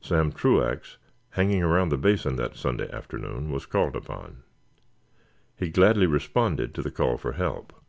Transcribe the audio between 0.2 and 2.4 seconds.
Truax, hanging around the Basin